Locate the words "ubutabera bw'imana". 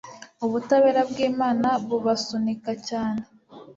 0.45-1.69